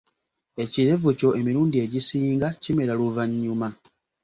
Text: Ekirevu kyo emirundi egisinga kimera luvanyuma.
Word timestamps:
Ekirevu 0.63 1.07
kyo 1.19 1.29
emirundi 1.39 1.77
egisinga 1.85 2.47
kimera 2.61 2.93
luvanyuma. 2.99 3.67